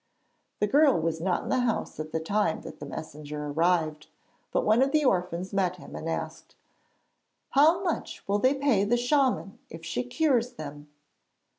The 0.59 0.65
girl 0.65 0.99
was 0.99 1.21
not 1.21 1.43
in 1.43 1.49
the 1.49 1.59
house 1.59 1.99
at 1.99 2.11
the 2.11 2.19
time 2.19 2.61
that 2.61 2.79
the 2.79 2.87
messenger 2.87 3.45
arrived, 3.45 4.07
but 4.51 4.65
one 4.65 4.81
of 4.81 4.91
the 4.91 5.05
orphans 5.05 5.53
met 5.53 5.75
him, 5.75 5.95
and 5.95 6.09
asked: 6.09 6.55
'How 7.51 7.83
much 7.83 8.27
will 8.27 8.39
they 8.39 8.55
pay 8.55 8.83
the 8.83 8.97
shaman 8.97 9.59
if 9.69 9.85
she 9.85 10.01
cures 10.03 10.53
them?' 10.53 10.89